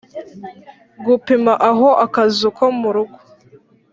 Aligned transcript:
gupima 1.05 1.53
aho 1.69 1.87
akazu 2.05 2.47
ko 2.57 2.65
mu 2.79 2.89
rugo 2.95 3.17